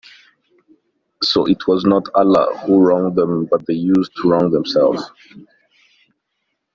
[1.21, 5.03] So it was not Allah who wronged them, but they used to wrong themselves.